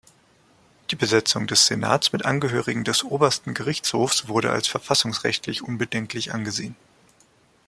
[0.89, 6.75] Die Besetzung des Senats mit Angehörigen des Obersten Gerichtshofs wurde als verfassungsrechtlich unbedenklich angesehen.